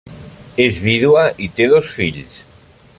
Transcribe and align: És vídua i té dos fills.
És 0.63 0.79
vídua 0.85 1.27
i 1.47 1.51
té 1.59 1.69
dos 1.75 1.93
fills. 1.99 2.43